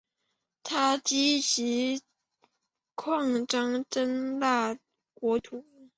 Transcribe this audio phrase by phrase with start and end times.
[0.63, 2.01] 他积极
[2.95, 4.75] 扩张真腊
[5.13, 5.63] 国土。